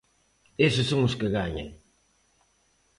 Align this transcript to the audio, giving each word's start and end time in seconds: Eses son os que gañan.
Eses 0.67 0.87
son 0.89 1.01
os 1.07 1.17
que 1.19 1.33
gañan. 1.37 1.69